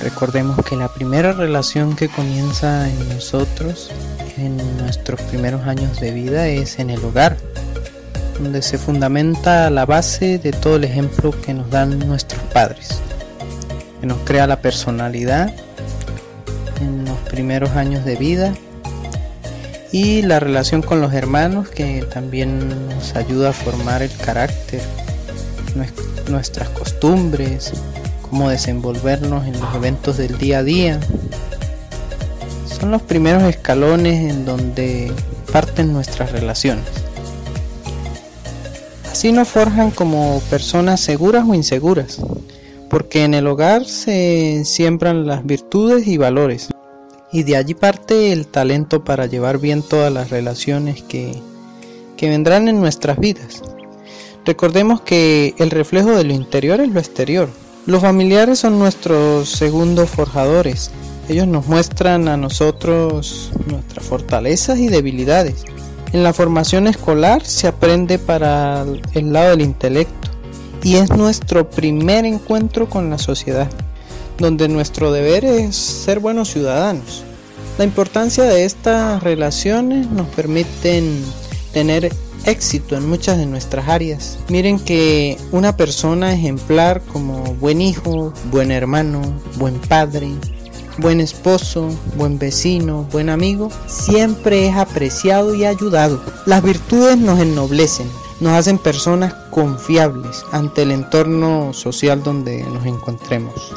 recordemos 0.00 0.64
que 0.64 0.76
la 0.76 0.88
primera 0.88 1.32
relación 1.32 1.96
que 1.96 2.08
comienza 2.08 2.88
en 2.88 3.08
nosotros, 3.08 3.90
en 4.36 4.56
nuestros 4.78 5.20
primeros 5.22 5.62
años 5.66 6.00
de 6.00 6.12
vida, 6.12 6.48
es 6.48 6.78
en 6.78 6.90
el 6.90 7.04
hogar, 7.04 7.36
donde 8.40 8.62
se 8.62 8.78
fundamenta 8.78 9.68
la 9.70 9.86
base 9.86 10.38
de 10.38 10.52
todo 10.52 10.76
el 10.76 10.84
ejemplo 10.84 11.34
que 11.44 11.54
nos 11.54 11.70
dan 11.70 11.98
nuestros 11.98 12.40
padres, 12.52 13.00
que 14.00 14.06
nos 14.06 14.18
crea 14.18 14.46
la 14.46 14.60
personalidad 14.60 15.52
en 16.80 17.04
los 17.04 17.18
primeros 17.30 17.70
años 17.70 18.04
de 18.04 18.16
vida 18.16 18.54
y 19.90 20.22
la 20.22 20.38
relación 20.38 20.82
con 20.82 21.00
los 21.00 21.12
hermanos 21.14 21.68
que 21.68 22.02
también 22.02 22.88
nos 22.88 23.16
ayuda 23.16 23.50
a 23.50 23.52
formar 23.52 24.02
el 24.02 24.14
carácter, 24.16 24.82
nuestras 26.28 26.68
costumbres, 26.70 27.72
cómo 28.30 28.50
desenvolvernos 28.50 29.46
en 29.46 29.58
los 29.60 29.74
eventos 29.74 30.16
del 30.16 30.38
día 30.38 30.58
a 30.58 30.62
día. 30.62 31.00
Son 32.66 32.90
los 32.90 33.02
primeros 33.02 33.42
escalones 33.44 34.30
en 34.30 34.44
donde 34.44 35.12
parten 35.52 35.92
nuestras 35.92 36.32
relaciones. 36.32 36.84
Así 39.10 39.32
nos 39.32 39.48
forjan 39.48 39.90
como 39.90 40.40
personas 40.50 41.00
seguras 41.00 41.44
o 41.48 41.54
inseguras, 41.54 42.20
porque 42.88 43.24
en 43.24 43.34
el 43.34 43.46
hogar 43.46 43.84
se 43.84 44.64
siembran 44.64 45.26
las 45.26 45.44
virtudes 45.44 46.06
y 46.06 46.16
valores 46.18 46.68
y 47.32 47.42
de 47.42 47.56
allí 47.56 47.74
parte 47.74 48.32
el 48.32 48.46
talento 48.46 49.04
para 49.04 49.26
llevar 49.26 49.58
bien 49.58 49.82
todas 49.82 50.12
las 50.12 50.30
relaciones 50.30 51.02
que, 51.02 51.34
que 52.16 52.28
vendrán 52.28 52.68
en 52.68 52.80
nuestras 52.80 53.18
vidas. 53.18 53.62
Recordemos 54.44 55.02
que 55.02 55.54
el 55.58 55.70
reflejo 55.70 56.16
de 56.16 56.24
lo 56.24 56.32
interior 56.32 56.80
es 56.80 56.88
lo 56.88 57.00
exterior. 57.00 57.48
Los 57.88 58.02
familiares 58.02 58.58
son 58.58 58.78
nuestros 58.78 59.48
segundos 59.48 60.10
forjadores. 60.10 60.90
Ellos 61.26 61.46
nos 61.46 61.68
muestran 61.68 62.28
a 62.28 62.36
nosotros 62.36 63.50
nuestras 63.66 64.04
fortalezas 64.04 64.78
y 64.78 64.88
debilidades. 64.88 65.64
En 66.12 66.22
la 66.22 66.34
formación 66.34 66.86
escolar 66.86 67.46
se 67.46 67.66
aprende 67.66 68.18
para 68.18 68.84
el 69.14 69.32
lado 69.32 69.52
del 69.52 69.62
intelecto 69.62 70.28
y 70.82 70.96
es 70.96 71.08
nuestro 71.16 71.70
primer 71.70 72.26
encuentro 72.26 72.90
con 72.90 73.08
la 73.08 73.16
sociedad 73.16 73.70
donde 74.36 74.68
nuestro 74.68 75.10
deber 75.10 75.46
es 75.46 75.74
ser 75.74 76.20
buenos 76.20 76.50
ciudadanos. 76.50 77.24
La 77.78 77.84
importancia 77.84 78.44
de 78.44 78.66
estas 78.66 79.22
relaciones 79.22 80.10
nos 80.10 80.26
permiten 80.28 81.24
tener 81.72 82.12
éxito 82.48 82.96
en 82.96 83.08
muchas 83.08 83.38
de 83.38 83.46
nuestras 83.46 83.88
áreas. 83.88 84.38
Miren 84.48 84.78
que 84.78 85.36
una 85.52 85.76
persona 85.76 86.32
ejemplar 86.32 87.02
como 87.12 87.54
buen 87.54 87.80
hijo, 87.80 88.32
buen 88.50 88.70
hermano, 88.70 89.22
buen 89.56 89.78
padre, 89.78 90.28
buen 90.98 91.20
esposo, 91.20 91.88
buen 92.16 92.38
vecino, 92.38 93.06
buen 93.12 93.30
amigo, 93.30 93.70
siempre 93.86 94.66
es 94.68 94.76
apreciado 94.76 95.54
y 95.54 95.64
ayudado. 95.64 96.20
Las 96.46 96.62
virtudes 96.62 97.16
nos 97.16 97.38
ennoblecen, 97.38 98.08
nos 98.40 98.52
hacen 98.52 98.78
personas 98.78 99.32
confiables 99.50 100.44
ante 100.52 100.82
el 100.82 100.90
entorno 100.90 101.72
social 101.72 102.22
donde 102.22 102.62
nos 102.64 102.84
encontremos. 102.84 103.72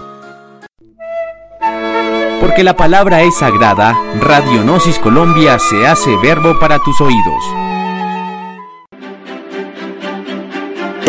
Porque 2.39 2.63
la 2.63 2.75
palabra 2.75 3.21
es 3.21 3.37
sagrada, 3.37 3.95
Radionosis 4.19 4.97
Colombia 4.97 5.59
se 5.59 5.85
hace 5.85 6.09
verbo 6.23 6.59
para 6.59 6.79
tus 6.79 6.99
oídos. 6.99 7.70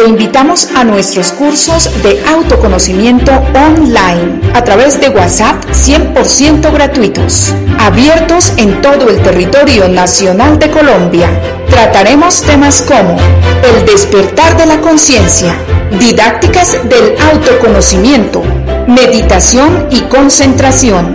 Te 0.02 0.08
invitamos 0.08 0.68
a 0.74 0.82
nuestros 0.82 1.30
cursos 1.30 1.88
de 2.02 2.20
autoconocimiento 2.26 3.30
online 3.54 4.40
a 4.52 4.64
través 4.64 5.00
de 5.00 5.10
WhatsApp 5.10 5.64
100% 5.66 6.72
gratuitos, 6.72 7.54
abiertos 7.78 8.52
en 8.56 8.82
todo 8.82 9.08
el 9.08 9.22
territorio 9.22 9.86
nacional 9.86 10.58
de 10.58 10.72
Colombia. 10.72 11.30
Trataremos 11.70 12.42
temas 12.42 12.82
como 12.82 13.16
el 13.62 13.86
despertar 13.86 14.56
de 14.56 14.66
la 14.66 14.80
conciencia, 14.80 15.54
didácticas 16.00 16.78
del 16.82 17.14
autoconocimiento, 17.30 18.42
meditación 18.88 19.86
y 19.92 20.00
concentración, 20.00 21.14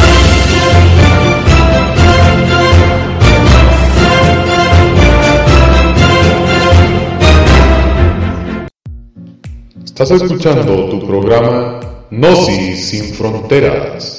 Estás 10.01 10.23
escuchando 10.23 10.89
tu 10.89 11.05
programa 11.05 11.79
Gnosis 12.09 12.87
sin 12.87 13.13
Fronteras. 13.13 14.17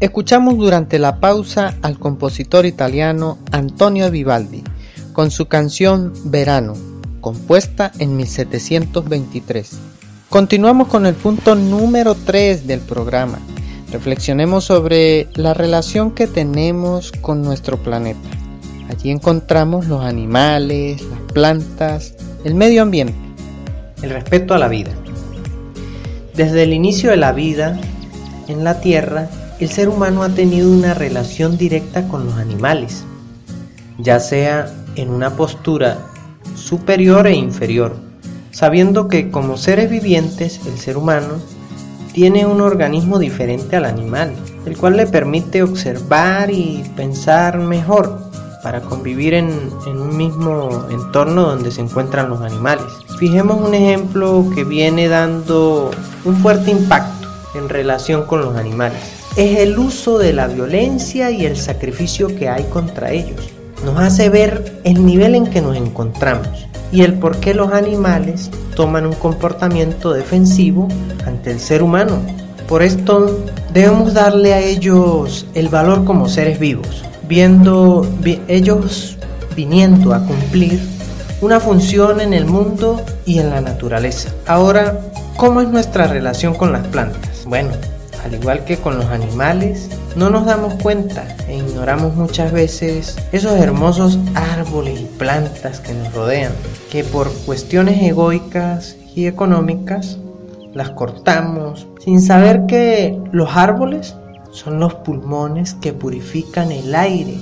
Escuchamos 0.00 0.56
durante 0.56 0.98
la 0.98 1.20
pausa 1.20 1.76
al 1.80 2.00
compositor 2.00 2.66
italiano 2.66 3.38
Antonio 3.52 4.10
Vivaldi 4.10 4.64
con 5.12 5.30
su 5.30 5.46
canción 5.46 6.12
Verano, 6.24 6.74
compuesta 7.20 7.92
en 8.00 8.16
1723. 8.16 9.78
Continuamos 10.28 10.88
con 10.88 11.06
el 11.06 11.14
punto 11.14 11.54
número 11.54 12.16
3 12.16 12.66
del 12.66 12.80
programa. 12.80 13.38
Reflexionemos 13.92 14.64
sobre 14.64 15.28
la 15.34 15.54
relación 15.54 16.10
que 16.10 16.26
tenemos 16.26 17.12
con 17.12 17.42
nuestro 17.42 17.76
planeta. 17.80 18.28
Allí 18.88 19.12
encontramos 19.12 19.86
los 19.86 20.04
animales, 20.04 21.00
las 21.00 21.32
plantas, 21.32 22.16
el 22.42 22.56
medio 22.56 22.82
ambiente, 22.82 23.14
el 24.04 24.10
respeto 24.10 24.54
a 24.54 24.58
la 24.58 24.68
vida. 24.68 24.92
Desde 26.34 26.62
el 26.62 26.72
inicio 26.72 27.10
de 27.10 27.16
la 27.16 27.32
vida 27.32 27.78
en 28.48 28.64
la 28.64 28.80
Tierra, 28.80 29.28
el 29.60 29.68
ser 29.68 29.88
humano 29.88 30.22
ha 30.22 30.28
tenido 30.28 30.70
una 30.70 30.94
relación 30.94 31.56
directa 31.56 32.06
con 32.08 32.26
los 32.26 32.34
animales, 32.34 33.04
ya 33.98 34.20
sea 34.20 34.72
en 34.96 35.10
una 35.10 35.30
postura 35.30 35.98
superior 36.54 37.26
e 37.26 37.34
inferior, 37.34 37.96
sabiendo 38.50 39.08
que 39.08 39.30
como 39.30 39.56
seres 39.56 39.90
vivientes 39.90 40.60
el 40.66 40.78
ser 40.78 40.96
humano 40.96 41.34
tiene 42.12 42.46
un 42.46 42.60
organismo 42.60 43.18
diferente 43.18 43.76
al 43.76 43.84
animal, 43.84 44.34
el 44.66 44.76
cual 44.76 44.96
le 44.96 45.06
permite 45.06 45.62
observar 45.62 46.50
y 46.50 46.84
pensar 46.96 47.58
mejor 47.58 48.18
para 48.62 48.80
convivir 48.80 49.34
en, 49.34 49.50
un 49.86 50.16
mismo 50.16 50.86
entorno 50.90 51.42
donde 51.42 51.70
se 51.70 51.80
encuentran 51.80 52.30
los 52.30 52.40
animales. 52.40 53.03
Fijemos 53.24 53.66
un 53.66 53.72
ejemplo 53.72 54.44
que 54.54 54.64
viene 54.64 55.08
dando 55.08 55.90
un 56.26 56.36
fuerte 56.36 56.70
impacto 56.70 57.26
en 57.54 57.70
relación 57.70 58.26
con 58.26 58.42
los 58.42 58.54
animales. 58.54 58.98
Es 59.34 59.60
el 59.60 59.78
uso 59.78 60.18
de 60.18 60.34
la 60.34 60.46
violencia 60.46 61.30
y 61.30 61.46
el 61.46 61.56
sacrificio 61.56 62.26
que 62.36 62.50
hay 62.50 62.64
contra 62.64 63.12
ellos 63.12 63.48
nos 63.82 63.98
hace 63.98 64.28
ver 64.28 64.78
el 64.84 65.06
nivel 65.06 65.36
en 65.36 65.46
que 65.46 65.62
nos 65.62 65.74
encontramos 65.74 66.66
y 66.92 67.00
el 67.00 67.14
por 67.14 67.38
qué 67.38 67.54
los 67.54 67.72
animales 67.72 68.50
toman 68.76 69.06
un 69.06 69.14
comportamiento 69.14 70.12
defensivo 70.12 70.88
ante 71.24 71.50
el 71.50 71.60
ser 71.60 71.82
humano. 71.82 72.18
Por 72.68 72.82
esto 72.82 73.42
debemos 73.72 74.12
darle 74.12 74.52
a 74.52 74.60
ellos 74.60 75.46
el 75.54 75.70
valor 75.70 76.04
como 76.04 76.28
seres 76.28 76.58
vivos, 76.58 77.02
viendo 77.26 78.06
ellos 78.48 79.16
viniendo 79.56 80.12
a 80.12 80.18
cumplir 80.26 80.93
una 81.40 81.60
función 81.60 82.20
en 82.20 82.32
el 82.32 82.46
mundo 82.46 83.04
y 83.26 83.38
en 83.38 83.50
la 83.50 83.60
naturaleza. 83.60 84.30
Ahora, 84.46 85.00
¿cómo 85.36 85.60
es 85.60 85.68
nuestra 85.68 86.06
relación 86.06 86.54
con 86.54 86.72
las 86.72 86.86
plantas? 86.86 87.44
Bueno, 87.46 87.70
al 88.24 88.34
igual 88.34 88.64
que 88.64 88.78
con 88.78 88.96
los 88.96 89.06
animales, 89.06 89.90
no 90.16 90.30
nos 90.30 90.46
damos 90.46 90.74
cuenta 90.74 91.26
e 91.48 91.56
ignoramos 91.56 92.14
muchas 92.14 92.52
veces 92.52 93.16
esos 93.32 93.52
hermosos 93.60 94.18
árboles 94.34 95.00
y 95.00 95.04
plantas 95.04 95.80
que 95.80 95.92
nos 95.92 96.12
rodean, 96.14 96.52
que 96.90 97.04
por 97.04 97.30
cuestiones 97.44 98.02
egoicas 98.02 98.96
y 99.14 99.26
económicas 99.26 100.18
las 100.72 100.90
cortamos 100.90 101.86
sin 102.02 102.20
saber 102.20 102.66
que 102.66 103.18
los 103.32 103.56
árboles 103.56 104.16
son 104.50 104.80
los 104.80 104.94
pulmones 104.94 105.74
que 105.74 105.92
purifican 105.92 106.72
el 106.72 106.94
aire, 106.94 107.36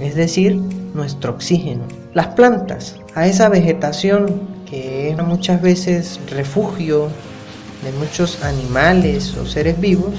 es 0.00 0.14
decir, 0.14 0.56
nuestro 0.94 1.32
oxígeno. 1.32 1.82
Las 2.14 2.28
plantas, 2.28 2.96
a 3.14 3.26
esa 3.26 3.48
vegetación 3.48 4.48
que 4.68 5.10
es 5.10 5.18
muchas 5.18 5.60
veces 5.60 6.18
refugio 6.30 7.08
de 7.84 7.92
muchos 7.92 8.42
animales 8.42 9.36
o 9.36 9.46
seres 9.46 9.78
vivos, 9.80 10.14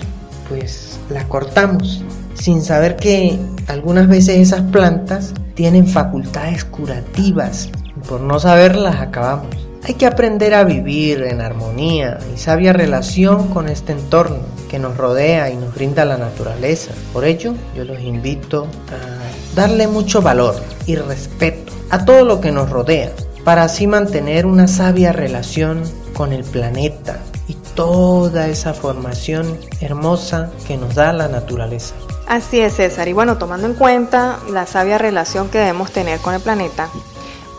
pues 0.47 0.99
la 1.09 1.27
cortamos 1.27 2.03
sin 2.35 2.61
saber 2.61 2.95
que 2.95 3.39
algunas 3.67 4.07
veces 4.07 4.37
esas 4.39 4.61
plantas 4.61 5.33
tienen 5.55 5.87
facultades 5.87 6.65
curativas 6.65 7.69
y 7.95 8.07
por 8.07 8.21
no 8.21 8.39
saberlas 8.39 8.99
acabamos. 8.99 9.62
Hay 9.85 9.95
que 9.95 10.05
aprender 10.05 10.53
a 10.53 10.63
vivir 10.63 11.23
en 11.23 11.41
armonía 11.41 12.17
y 12.33 12.37
sabia 12.37 12.71
relación 12.71 13.49
con 13.49 13.67
este 13.67 13.91
entorno 13.91 14.37
que 14.69 14.79
nos 14.79 14.95
rodea 14.95 15.49
y 15.49 15.57
nos 15.57 15.75
brinda 15.75 16.05
la 16.05 16.17
naturaleza. 16.17 16.91
Por 17.11 17.25
ello, 17.25 17.53
yo 17.75 17.83
los 17.83 17.99
invito 17.99 18.63
a 18.63 19.55
darle 19.55 19.87
mucho 19.87 20.21
valor 20.21 20.55
y 20.85 20.95
respeto 20.95 21.73
a 21.89 22.05
todo 22.05 22.23
lo 22.23 22.39
que 22.39 22.53
nos 22.53 22.69
rodea, 22.69 23.11
para 23.43 23.63
así 23.63 23.85
mantener 23.85 24.45
una 24.45 24.69
sabia 24.69 25.11
relación 25.11 25.83
con 26.13 26.31
el 26.31 26.45
planeta, 26.45 27.19
y 27.49 27.55
toda 27.75 28.47
esa 28.47 28.73
formación 28.73 29.57
hermosa 29.81 30.49
que 30.65 30.77
nos 30.77 30.95
da 30.95 31.11
la 31.11 31.27
naturaleza. 31.27 31.93
Así 32.25 32.61
es, 32.61 32.77
César. 32.77 33.09
Y 33.09 33.13
bueno, 33.13 33.37
tomando 33.37 33.67
en 33.67 33.73
cuenta 33.73 34.39
la 34.49 34.65
sabia 34.65 34.97
relación 34.97 35.49
que 35.49 35.57
debemos 35.57 35.91
tener 35.91 36.19
con 36.19 36.33
el 36.33 36.41
planeta, 36.41 36.87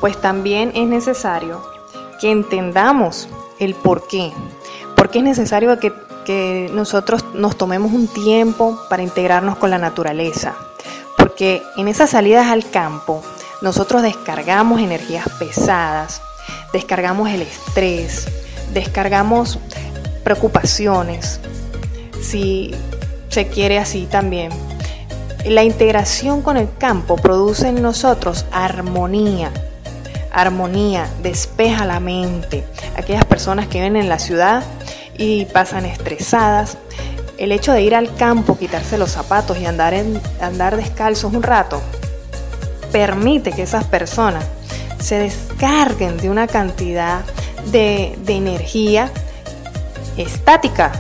pues 0.01 0.19
también 0.19 0.73
es 0.75 0.89
necesario 0.89 1.74
que 2.25 2.31
entendamos 2.31 3.29
el 3.59 3.75
por 3.75 4.09
qué. 4.09 4.33
Porque 4.97 5.19
es 5.19 5.25
necesario 5.25 5.79
que, 5.79 5.93
que 6.25 6.71
nosotros 6.73 7.23
nos 7.35 7.59
tomemos 7.59 7.93
un 7.93 8.09
tiempo 8.09 8.81
para 8.89 9.03
integrarnos 9.03 9.59
con 9.59 9.69
la 9.69 9.77
naturaleza. 9.77 10.55
Porque 11.19 11.63
en 11.77 11.87
esas 11.87 12.09
salidas 12.09 12.47
al 12.47 12.71
campo, 12.71 13.23
nosotros 13.61 14.01
descargamos 14.01 14.81
energías 14.81 15.29
pesadas, 15.39 16.23
descargamos 16.73 17.29
el 17.29 17.43
estrés, 17.43 18.27
descargamos 18.73 19.59
preocupaciones, 20.25 21.41
si 22.23 22.75
se 23.29 23.49
quiere 23.49 23.79
así 23.79 24.09
también. 24.11 24.51
La 25.45 25.63
integración 25.63 26.41
con 26.41 26.57
el 26.57 26.71
campo 26.79 27.17
produce 27.17 27.69
en 27.69 27.83
nosotros 27.83 28.47
armonía. 28.51 29.53
Armonía, 30.35 31.09
despeja 31.23 31.85
la 31.87 32.01
mente. 32.01 32.65
Aquellas 32.97 33.25
personas 33.25 33.69
que 33.69 33.79
viven 33.79 33.97
en 33.97 34.09
la 34.09 34.19
ciudad 34.19 34.63
y 35.17 35.45
pasan 35.47 35.87
estresadas, 35.87 36.77
el 37.39 37.53
hecho 37.53 37.73
de 37.73 37.83
ir 37.83 37.95
al 37.95 38.15
campo, 38.17 38.59
quitarse 38.59 38.99
los 38.99 39.13
zapatos 39.13 39.59
y 39.59 39.67
andar, 39.67 39.95
andar 40.41 40.77
descalzos 40.77 41.33
un 41.33 41.43
rato, 41.43 41.81
permite 42.93 43.53
que 43.53 43.63
esas 43.63 43.85
personas 43.85 44.45
se 45.01 45.19
descarguen 45.19 46.17
de 46.17 46.31
una 46.31 46.47
cantidad 46.47 47.21
de, 47.71 48.17
energía 48.27 49.11
estática 50.17 50.93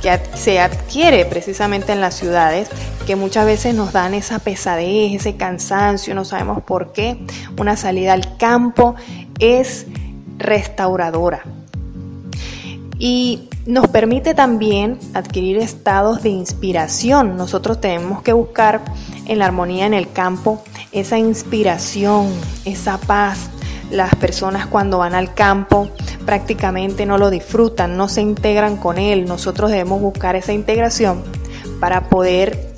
que 0.00 0.20
se 0.34 0.60
adquiere 0.60 1.24
precisamente 1.24 1.92
en 1.92 2.00
las 2.00 2.14
ciudades, 2.14 2.68
que 3.04 3.16
muchas 3.16 3.46
veces 3.46 3.74
nos 3.74 3.92
dan 3.92 4.14
esa 4.14 4.38
pesadez, 4.38 5.14
ese 5.14 5.36
cansancio, 5.36 6.14
no 6.14 6.24
sabemos 6.24 6.62
por 6.62 6.92
qué. 6.92 7.18
Una 7.58 7.76
salida 7.76 8.12
al 8.12 8.36
campo 8.36 8.94
es 9.38 9.86
restauradora 10.38 11.42
y 12.98 13.48
nos 13.66 13.88
permite 13.88 14.34
también 14.34 14.98
adquirir 15.14 15.58
estados 15.58 16.22
de 16.22 16.30
inspiración. 16.30 17.36
Nosotros 17.36 17.80
tenemos 17.80 18.22
que 18.22 18.32
buscar 18.32 18.82
en 19.26 19.38
la 19.38 19.46
armonía 19.46 19.86
en 19.86 19.94
el 19.94 20.10
campo 20.10 20.62
esa 20.92 21.18
inspiración, 21.18 22.28
esa 22.64 22.98
paz, 22.98 23.50
las 23.90 24.14
personas 24.14 24.66
cuando 24.66 24.98
van 24.98 25.14
al 25.14 25.34
campo 25.34 25.88
prácticamente 26.24 27.04
no 27.04 27.18
lo 27.18 27.30
disfrutan, 27.30 27.96
no 27.96 28.08
se 28.08 28.22
integran 28.22 28.76
con 28.76 28.98
él. 28.98 29.26
Nosotros 29.26 29.70
debemos 29.70 30.00
buscar 30.00 30.36
esa 30.36 30.52
integración 30.52 31.22
para 31.80 32.08
poder 32.08 32.73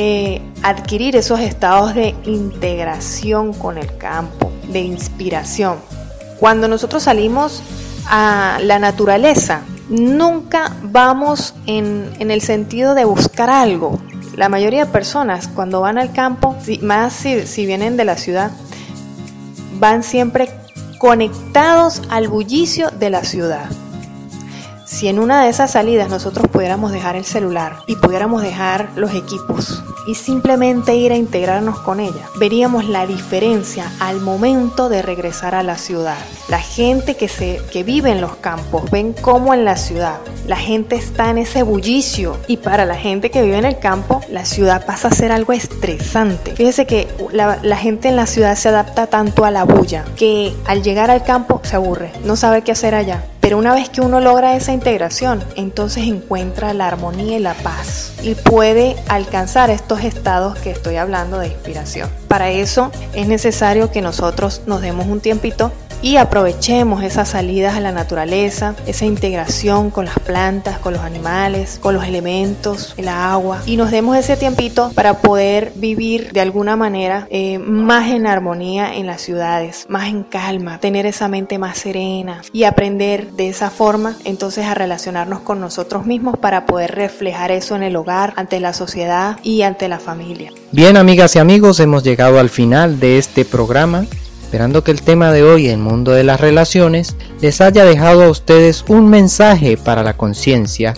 eh, 0.00 0.40
adquirir 0.62 1.16
esos 1.16 1.40
estados 1.40 1.92
de 1.92 2.14
integración 2.22 3.52
con 3.52 3.78
el 3.78 3.96
campo, 3.96 4.52
de 4.68 4.78
inspiración. 4.78 5.78
Cuando 6.38 6.68
nosotros 6.68 7.02
salimos 7.02 7.64
a 8.06 8.60
la 8.62 8.78
naturaleza, 8.78 9.62
nunca 9.88 10.76
vamos 10.84 11.52
en, 11.66 12.12
el 12.20 12.40
sentido 12.42 12.94
de 12.94 13.06
buscar 13.06 13.50
algo. 13.50 13.98
La 14.36 14.48
mayoría 14.48 14.84
de 14.84 14.92
personas 14.92 15.48
cuando 15.48 15.80
van 15.80 15.98
al 15.98 16.12
campo, 16.12 16.54
más 16.80 17.12
si 17.14 17.66
vienen 17.66 17.96
de 17.96 18.04
la 18.04 18.16
ciudad, 18.16 18.52
van 19.80 20.04
siempre 20.04 20.48
conectados 20.98 22.02
al 22.08 22.28
bullicio 22.28 22.92
de 22.92 23.10
la 23.10 23.24
ciudad. 23.24 23.68
Si 24.88 25.06
en 25.06 25.18
una 25.18 25.44
de 25.44 25.50
esas 25.50 25.72
salidas 25.72 26.08
nosotros 26.08 26.48
pudiéramos 26.48 26.92
dejar 26.92 27.14
el 27.14 27.26
celular 27.26 27.76
y 27.86 27.96
pudiéramos 27.96 28.40
dejar 28.40 28.88
los 28.96 29.14
equipos 29.14 29.84
y 30.06 30.14
simplemente 30.14 30.96
ir 30.96 31.12
a 31.12 31.16
integrarnos 31.16 31.78
con 31.80 32.00
ella, 32.00 32.26
veríamos 32.36 32.88
la 32.88 33.06
diferencia 33.06 33.92
al 34.00 34.22
momento 34.22 34.88
de 34.88 35.02
regresar 35.02 35.54
a 35.54 35.62
la 35.62 35.76
ciudad. 35.76 36.16
La 36.48 36.58
gente 36.58 37.16
que, 37.16 37.28
se, 37.28 37.60
que 37.70 37.84
vive 37.84 38.12
en 38.12 38.22
los 38.22 38.36
campos 38.36 38.90
ven 38.90 39.12
cómo 39.12 39.52
en 39.52 39.66
la 39.66 39.76
ciudad 39.76 40.20
la 40.46 40.56
gente 40.56 40.96
está 40.96 41.28
en 41.28 41.36
ese 41.36 41.62
bullicio 41.62 42.38
y 42.46 42.56
para 42.56 42.86
la 42.86 42.96
gente 42.96 43.30
que 43.30 43.42
vive 43.42 43.58
en 43.58 43.66
el 43.66 43.78
campo 43.78 44.22
la 44.30 44.46
ciudad 44.46 44.86
pasa 44.86 45.08
a 45.08 45.12
ser 45.12 45.32
algo 45.32 45.52
estresante. 45.52 46.56
Fíjese 46.56 46.86
que 46.86 47.06
la, 47.30 47.58
la 47.62 47.76
gente 47.76 48.08
en 48.08 48.16
la 48.16 48.24
ciudad 48.24 48.56
se 48.56 48.70
adapta 48.70 49.06
tanto 49.06 49.44
a 49.44 49.50
la 49.50 49.64
bulla 49.64 50.06
que 50.16 50.54
al 50.64 50.82
llegar 50.82 51.10
al 51.10 51.24
campo 51.24 51.60
se 51.62 51.76
aburre, 51.76 52.10
no 52.24 52.36
sabe 52.36 52.62
qué 52.62 52.72
hacer 52.72 52.94
allá 52.94 53.22
pero 53.48 53.56
una 53.56 53.74
vez 53.74 53.88
que 53.88 54.02
uno 54.02 54.20
logra 54.20 54.56
esa 54.56 54.72
integración, 54.72 55.42
entonces 55.56 56.04
encuentra 56.06 56.74
la 56.74 56.86
armonía 56.86 57.38
y 57.38 57.40
la 57.40 57.54
paz 57.54 58.12
y 58.22 58.34
puede 58.34 58.94
alcanzar 59.08 59.70
estos 59.70 60.04
estados 60.04 60.58
que 60.58 60.70
estoy 60.70 60.96
hablando 60.96 61.38
de 61.38 61.46
inspiración. 61.46 62.10
Para 62.28 62.50
eso 62.50 62.92
es 63.14 63.26
necesario 63.26 63.90
que 63.90 64.02
nosotros 64.02 64.60
nos 64.66 64.82
demos 64.82 65.06
un 65.06 65.20
tiempito 65.20 65.72
y 66.02 66.16
aprovechemos 66.16 67.02
esas 67.02 67.30
salidas 67.30 67.76
a 67.76 67.80
la 67.80 67.92
naturaleza, 67.92 68.74
esa 68.86 69.04
integración 69.04 69.90
con 69.90 70.04
las 70.04 70.18
plantas, 70.18 70.78
con 70.78 70.92
los 70.92 71.02
animales, 71.02 71.78
con 71.82 71.94
los 71.94 72.04
elementos, 72.04 72.94
el 72.96 73.08
agua 73.08 73.62
y 73.66 73.76
nos 73.76 73.90
demos 73.90 74.16
ese 74.16 74.36
tiempito 74.36 74.92
para 74.94 75.20
poder 75.20 75.72
vivir 75.74 76.32
de 76.32 76.40
alguna 76.40 76.76
manera 76.76 77.26
eh, 77.30 77.58
más 77.58 78.10
en 78.10 78.26
armonía 78.26 78.94
en 78.94 79.06
las 79.06 79.22
ciudades, 79.22 79.86
más 79.88 80.08
en 80.08 80.22
calma, 80.22 80.78
tener 80.78 81.06
esa 81.06 81.28
mente 81.28 81.58
más 81.58 81.78
serena 81.78 82.42
y 82.52 82.64
aprender 82.64 83.32
de 83.32 83.48
esa 83.48 83.70
forma 83.70 84.16
entonces 84.24 84.66
a 84.66 84.74
relacionarnos 84.74 85.40
con 85.40 85.60
nosotros 85.60 86.06
mismos 86.06 86.38
para 86.38 86.66
poder 86.66 86.94
reflejar 86.94 87.50
eso 87.50 87.76
en 87.76 87.82
el 87.82 87.96
hogar, 87.96 88.32
ante 88.36 88.60
la 88.60 88.72
sociedad 88.72 89.38
y 89.42 89.62
ante 89.62 89.88
la 89.88 89.98
familia. 89.98 90.52
Bien 90.72 90.96
amigas 90.96 91.34
y 91.36 91.38
amigos, 91.38 91.80
hemos 91.80 92.02
llegado 92.04 92.38
al 92.38 92.50
final 92.50 93.00
de 93.00 93.18
este 93.18 93.44
programa 93.44 94.06
esperando 94.48 94.82
que 94.82 94.92
el 94.92 95.02
tema 95.02 95.30
de 95.30 95.42
hoy, 95.42 95.68
el 95.68 95.76
mundo 95.76 96.12
de 96.12 96.24
las 96.24 96.40
relaciones, 96.40 97.16
les 97.42 97.60
haya 97.60 97.84
dejado 97.84 98.24
a 98.24 98.30
ustedes 98.30 98.82
un 98.88 99.10
mensaje 99.10 99.76
para 99.76 100.02
la 100.02 100.14
conciencia. 100.14 100.94